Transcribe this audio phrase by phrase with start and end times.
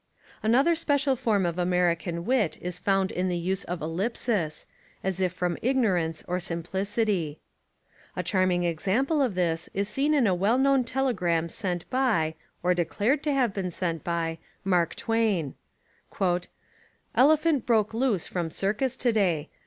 [0.41, 4.65] Another special form of American wit is found in the use of ellipsis,
[5.03, 7.39] as if from ignorance or simplicity.
[8.15, 12.33] A charming example of this is seen in a well known telegram sent by,
[12.63, 15.53] or de clared to have been sent by, Mark Twain:
[16.19, 19.49] "Ele phant broke loose from circus to day.